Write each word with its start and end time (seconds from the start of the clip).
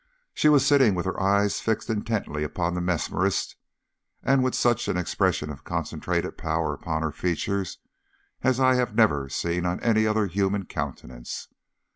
She 0.33 0.49
was 0.49 0.65
sitting 0.65 0.95
with 0.95 1.05
her 1.05 1.21
eyes 1.21 1.59
fixed 1.59 1.87
intently 1.87 2.43
upon 2.43 2.73
the 2.73 2.81
mesmerist, 2.81 3.55
and 4.23 4.43
with 4.43 4.55
such 4.55 4.87
an 4.87 4.97
expression 4.97 5.51
of 5.51 5.63
concentrated 5.63 6.39
power 6.39 6.73
upon 6.73 7.03
her 7.03 7.11
features 7.11 7.77
as 8.41 8.59
I 8.59 8.73
have 8.73 8.95
never 8.95 9.29
seen 9.29 9.63
on 9.63 9.79
any 9.81 10.07
other 10.07 10.25
human 10.25 10.65
countenance. 10.65 11.49